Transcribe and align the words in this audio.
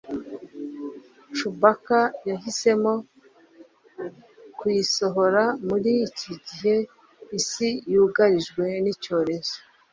cubaka 1.35 1.99
yahisemo 2.29 2.93
kuyisohora 4.57 5.43
muri 5.67 5.91
iki 6.07 6.31
gihe 6.47 6.75
isi 7.37 7.69
yugarijwe 7.91 8.65
n'icyorezo 8.83 9.57